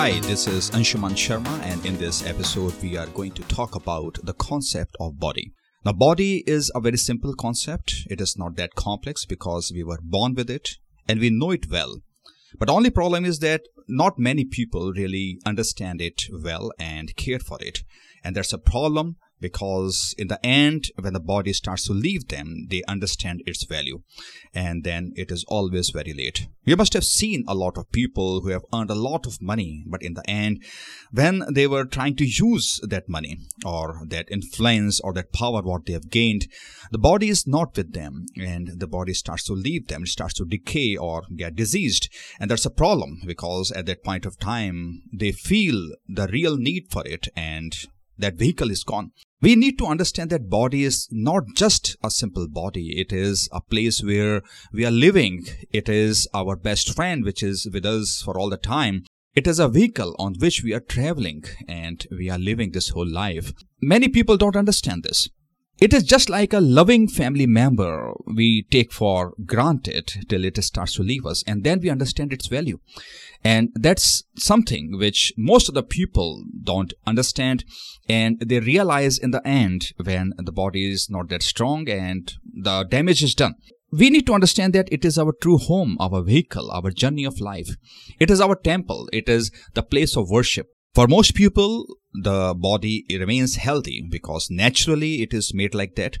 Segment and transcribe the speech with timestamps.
[0.00, 4.18] Hi, this is Anshuman Sharma, and in this episode, we are going to talk about
[4.22, 5.52] the concept of body.
[5.84, 8.06] Now, body is a very simple concept.
[8.08, 10.70] It is not that complex because we were born with it
[11.06, 11.98] and we know it well.
[12.58, 17.58] But only problem is that not many people really understand it well and care for
[17.60, 17.80] it.
[18.24, 22.66] And that's a problem because in the end when the body starts to leave them
[22.68, 24.02] they understand its value.
[24.54, 26.48] And then it is always very late.
[26.64, 29.84] You must have seen a lot of people who have earned a lot of money
[29.86, 30.62] but in the end
[31.10, 35.86] when they were trying to use that money or that influence or that power what
[35.86, 36.46] they have gained
[36.90, 38.26] the body is not with them.
[38.36, 40.02] And the body starts to leave them.
[40.02, 42.08] It starts to decay or get diseased.
[42.38, 46.86] And that's a problem because at that point of time they feel the real need
[46.90, 47.72] for it and
[48.20, 49.12] that vehicle is gone.
[49.42, 53.00] We need to understand that body is not just a simple body.
[53.00, 55.46] It is a place where we are living.
[55.70, 59.04] It is our best friend which is with us for all the time.
[59.34, 63.08] It is a vehicle on which we are traveling and we are living this whole
[63.08, 63.52] life.
[63.80, 65.28] Many people don't understand this
[65.80, 70.94] it is just like a loving family member we take for granted till it starts
[70.94, 72.78] to leave us, and then we understand its value.
[73.42, 77.64] And that's something which most of the people don't understand,
[78.08, 82.84] and they realize in the end when the body is not that strong and the
[82.84, 83.54] damage is done.
[83.92, 87.40] We need to understand that it is our true home, our vehicle, our journey of
[87.40, 87.70] life.
[88.20, 89.08] It is our temple.
[89.12, 90.68] It is the place of worship.
[90.94, 96.18] For most people, the body remains healthy because naturally it is made like that.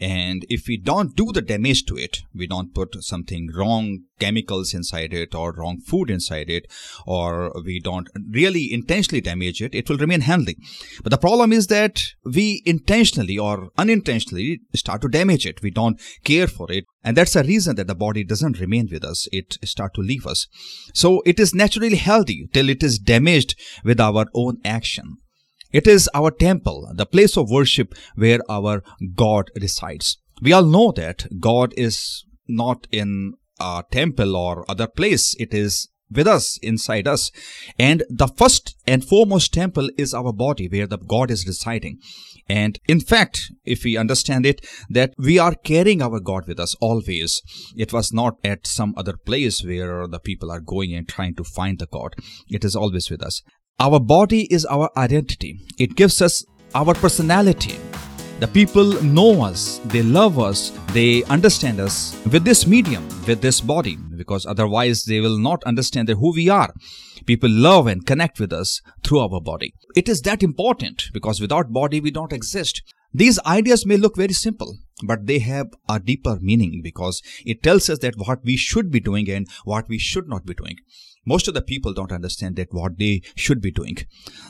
[0.00, 4.72] And if we don't do the damage to it we don't put something wrong chemicals
[4.72, 6.66] inside it or wrong food inside it
[7.06, 10.56] or we don't really intentionally damage it it will remain healthy.
[11.02, 15.62] But the problem is that we intentionally or unintentionally start to damage it.
[15.62, 16.84] We don't care for it.
[17.04, 19.28] And that's the reason that the body doesn't remain with us.
[19.30, 20.48] It start to leave us.
[20.94, 25.18] So it is naturally healthy till it is damaged with our own action
[25.72, 28.82] it is our temple, the place of worship where our
[29.14, 30.18] God resides.
[30.40, 35.36] We all know that God is not in a temple or other place.
[35.38, 37.30] It is with us, inside us.
[37.78, 41.98] And the first and foremost temple is our body where the God is residing.
[42.48, 46.74] And in fact, if we understand it, that we are carrying our God with us
[46.80, 47.40] always.
[47.76, 51.44] It was not at some other place where the people are going and trying to
[51.44, 52.14] find the God.
[52.48, 53.42] It is always with us.
[53.80, 55.58] Our body is our identity.
[55.78, 56.44] It gives us
[56.74, 57.76] our personality.
[58.38, 63.60] The people know us, they love us, they understand us with this medium, with this
[63.60, 66.72] body, because otherwise they will not understand who we are.
[67.26, 69.74] People love and connect with us through our body.
[69.96, 72.82] It is that important because without body we don't exist.
[73.14, 77.90] These ideas may look very simple, but they have a deeper meaning because it tells
[77.90, 80.76] us that what we should be doing and what we should not be doing.
[81.26, 83.98] Most of the people don't understand that what they should be doing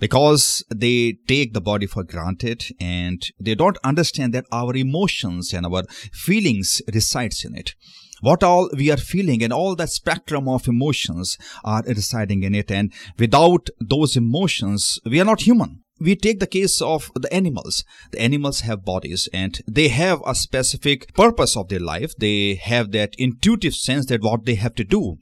[0.00, 5.66] because they take the body for granted and they don't understand that our emotions and
[5.66, 7.74] our feelings resides in it.
[8.22, 12.70] What all we are feeling and all that spectrum of emotions are residing in it
[12.70, 17.84] and without those emotions we are not human we take the case of the animals
[18.10, 22.92] the animals have bodies and they have a specific purpose of their life they have
[22.92, 25.16] that intuitive sense that what they have to do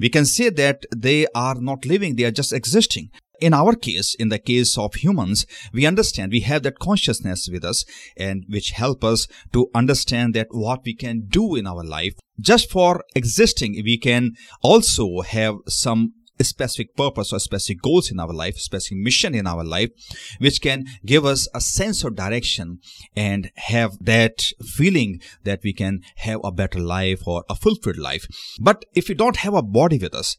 [0.00, 3.10] we can say that they are not living, they are just existing.
[3.38, 7.64] In our case, in the case of humans, we understand we have that consciousness with
[7.64, 7.84] us
[8.16, 12.14] and which help us to understand that what we can do in our life.
[12.38, 16.14] Just for existing, we can also have some
[16.44, 19.90] specific purpose or specific goals in our life, specific mission in our life,
[20.38, 22.78] which can give us a sense of direction
[23.14, 28.26] and have that feeling that we can have a better life or a fulfilled life.
[28.60, 30.36] But if we don't have a body with us,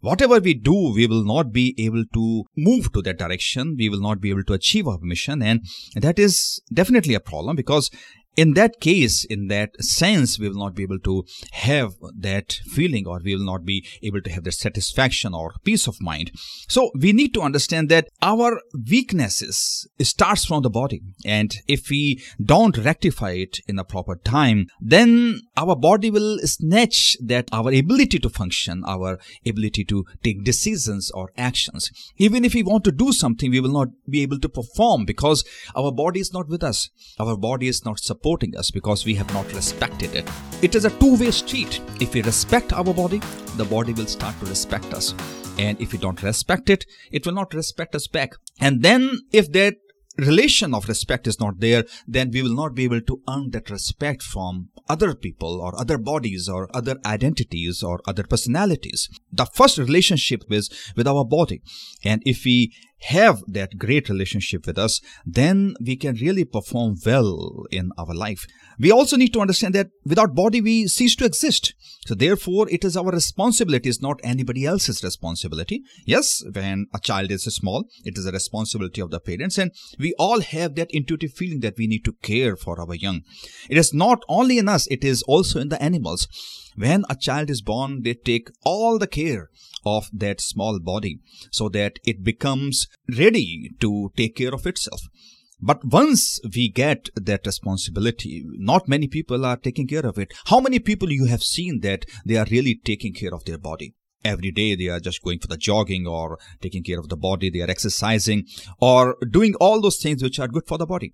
[0.00, 3.76] whatever we do, we will not be able to move to that direction.
[3.78, 5.42] We will not be able to achieve our mission.
[5.42, 5.64] And
[5.94, 7.90] that is definitely a problem because
[8.34, 13.06] in that case, in that sense, we will not be able to have that feeling
[13.06, 16.32] or we will not be able to have the satisfaction or peace of mind.
[16.68, 18.60] So we need to understand that our
[18.90, 21.02] weaknesses starts from the body.
[21.26, 27.16] And if we don't rectify it in a proper time, then our body will snatch
[27.22, 31.90] that our ability to function, our ability to take decisions or actions.
[32.16, 35.44] Even if we want to do something, we will not be able to perform because
[35.76, 36.88] our body is not with us.
[37.18, 40.28] Our body is not supported supporting us because we have not respected it.
[40.62, 41.80] It is a two way street.
[42.00, 43.20] If we respect our body,
[43.56, 45.12] the body will start to respect us.
[45.58, 48.34] And if we don't respect it, it will not respect us back.
[48.60, 49.74] And then, if that
[50.18, 53.70] relation of respect is not there, then we will not be able to earn that
[53.70, 59.08] respect from other people or other bodies or other identities or other personalities.
[59.32, 61.60] The first relationship is with our body.
[62.04, 62.72] And if we
[63.02, 68.46] have that great relationship with us, then we can really perform well in our life.
[68.78, 71.74] We also need to understand that without body, we cease to exist.
[72.06, 75.82] So therefore, it is our responsibility, it's not anybody else's responsibility.
[76.04, 80.14] Yes, when a child is small, it is a responsibility of the parents and we
[80.18, 83.22] all have that intuitive feeling that we need to care for our young.
[83.68, 86.26] It is not only in us, it is also in the animals.
[86.76, 89.50] When a child is born, they take all the care
[89.84, 91.20] of that small body
[91.50, 92.86] so that it becomes
[93.18, 95.00] ready to take care of itself.
[95.60, 100.34] But once we get that responsibility, not many people are taking care of it.
[100.46, 103.94] How many people you have seen that they are really taking care of their body?
[104.24, 107.50] Every day they are just going for the jogging or taking care of the body,
[107.50, 108.46] they are exercising
[108.80, 111.12] or doing all those things which are good for the body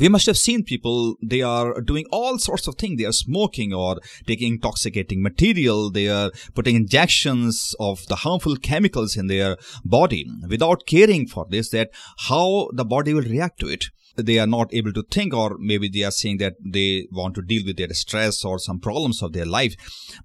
[0.00, 2.98] we must have seen people they are doing all sorts of things.
[2.98, 5.90] They are smoking or taking intoxicating material.
[5.90, 11.68] They are putting injections of the harmful chemicals in their body without caring for this
[11.70, 11.90] that
[12.28, 13.86] how the body will react to it
[14.26, 17.42] they are not able to think or maybe they are saying that they want to
[17.42, 19.74] deal with their stress or some problems of their life.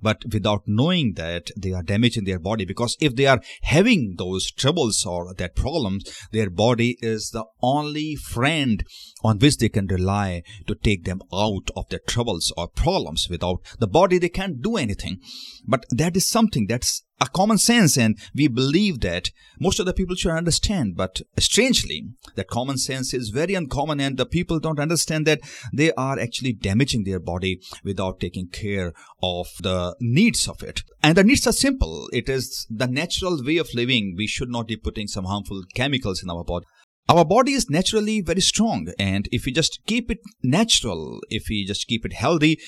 [0.01, 4.51] But without knowing that they are damaging their body because if they are having those
[4.51, 8.83] troubles or that problems their body is the only friend
[9.23, 13.27] on which they can rely to take them out of their troubles or problems.
[13.29, 15.19] Without the body they can't do anything.
[15.67, 19.93] But that is something that's a common sense and we believe that most of the
[19.93, 20.95] people should understand.
[20.95, 25.41] But strangely that common sense is very uncommon and the people don't understand that
[25.73, 30.83] they are actually damaging their body without taking care of the needs of it.
[31.01, 32.09] And the needs are simple.
[32.11, 34.15] It is the natural way of living.
[34.17, 36.65] We should not be putting some harmful chemicals in our body.
[37.07, 38.91] Our body is naturally very strong.
[38.97, 42.59] And if we just keep it natural if we just keep it healthy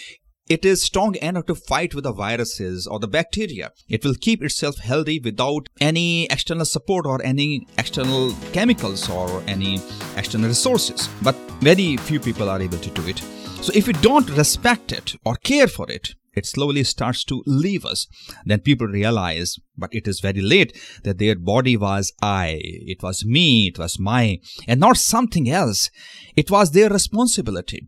[0.49, 3.71] it is strong enough to fight with the viruses or the bacteria.
[3.89, 9.81] It will keep itself healthy without any external support or any external chemicals or any
[10.15, 11.09] external resources.
[11.21, 13.19] But very few people are able to do it.
[13.61, 17.83] So if we don't respect it or care for it, it slowly starts to leave
[17.83, 18.07] us.
[18.45, 23.25] Then people realize, but it is very late, that their body was I, it was
[23.25, 25.89] me, it was my, and not something else.
[26.35, 27.87] It was their responsibility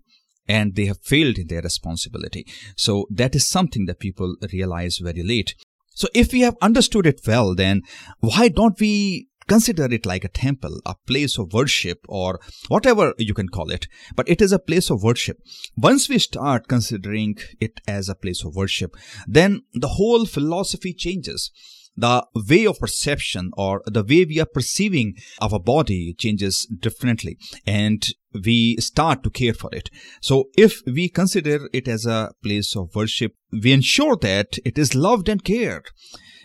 [0.49, 2.45] and they have failed in their responsibility.
[2.75, 5.55] So that is something that people realize very late.
[5.91, 7.83] So if we have understood it well, then
[8.19, 13.33] why don't we consider it like a temple, a place of worship, or whatever you
[13.33, 13.87] can call it.
[14.15, 15.37] But it is a place of worship.
[15.75, 18.95] Once we start considering it as a place of worship,
[19.27, 21.51] then the whole philosophy changes
[21.95, 28.13] the way of perception or the way we are perceiving our body changes differently and
[28.33, 29.89] we start to care for it.
[30.21, 34.95] So if we consider it as a place of worship, we ensure that it is
[34.95, 35.87] loved and cared.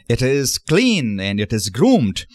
[0.09, 2.27] It is clean and it is groomed.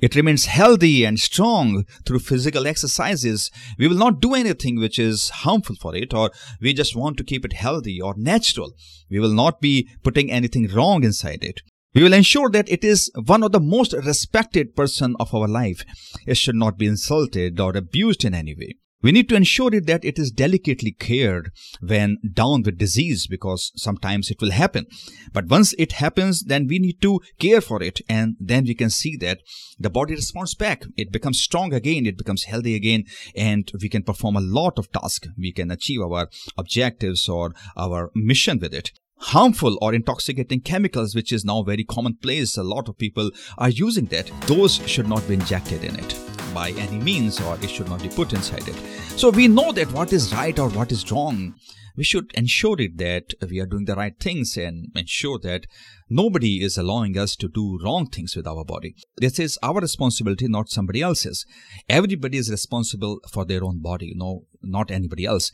[0.00, 3.50] It remains healthy and strong through physical exercises.
[3.78, 6.30] We will not do anything which is harmful for it, or
[6.60, 8.74] we just want to keep it healthy or natural.
[9.10, 11.62] We will not be putting anything wrong inside it.
[11.94, 15.84] We will ensure that it is one of the most respected person of our life.
[16.26, 18.76] It should not be insulted or abused in any way.
[19.00, 23.70] We need to ensure it that it is delicately cared when down with disease because
[23.76, 24.86] sometimes it will happen.
[25.32, 28.90] But once it happens, then we need to care for it and then we can
[28.90, 29.38] see that
[29.78, 30.82] the body responds back.
[30.96, 33.04] It becomes strong again, it becomes healthy again
[33.36, 35.28] and we can perform a lot of tasks.
[35.38, 38.90] We can achieve our objectives or our mission with it
[39.20, 42.56] harmful or intoxicating chemicals, which is now very commonplace.
[42.56, 44.30] A lot of people are using that.
[44.46, 46.14] Those should not be injected in it
[46.54, 48.76] by any means, or it should not be put inside it.
[49.16, 51.54] So we know that what is right or what is wrong.
[51.96, 55.66] We should ensure it that we are doing the right things and ensure that
[56.08, 58.94] nobody is allowing us to do wrong things with our body.
[59.16, 61.44] This is our responsibility, not somebody else's.
[61.88, 65.50] Everybody is responsible for their own body, no, not anybody else.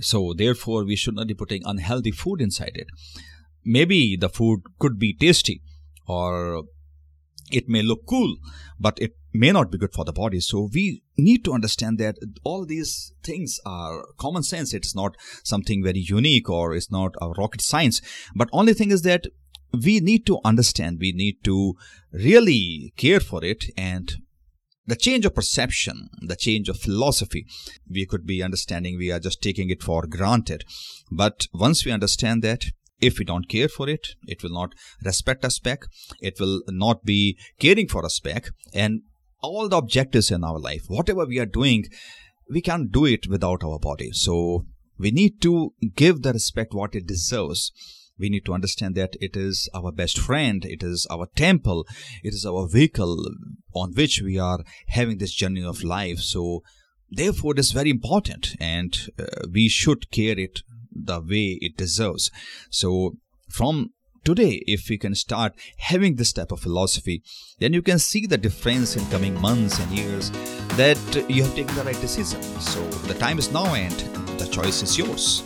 [0.00, 2.86] So therefore, we should not be putting unhealthy food inside it.
[3.64, 5.62] Maybe the food could be tasty
[6.06, 6.64] or
[7.50, 8.36] it may look cool,
[8.78, 10.40] but it may not be good for the body.
[10.40, 14.72] So we need to understand that all these things are common sense.
[14.72, 18.00] It's not something very unique or it's not a rocket science.
[18.34, 19.26] But only thing is that
[19.72, 21.74] we need to understand, we need to
[22.12, 24.14] really care for it and
[24.86, 27.46] the change of perception, the change of philosophy,
[27.90, 30.64] we could be understanding we are just taking it for granted.
[31.10, 32.64] But once we understand that,
[33.00, 34.74] if we don't care for it, it will not
[35.04, 35.84] respect us back,
[36.20, 39.02] it will not be caring for us back, and
[39.42, 41.84] all the objectives in our life, whatever we are doing,
[42.50, 44.10] we can't do it without our body.
[44.12, 44.64] So
[44.98, 47.72] we need to give the respect what it deserves.
[48.18, 51.86] We need to understand that it is our best friend, it is our temple,
[52.22, 53.24] it is our vehicle
[53.74, 56.20] on which we are having this journey of life.
[56.20, 56.62] So,
[57.10, 60.60] therefore, it is very important and uh, we should care it
[60.92, 62.30] the way it deserves.
[62.70, 63.16] So,
[63.48, 63.90] from
[64.24, 67.22] today if we can start having this type of philosophy
[67.58, 70.30] then you can see the difference in coming months and years
[70.76, 73.92] that you have taken the right decision so the time is now and
[74.40, 75.44] the choice is yours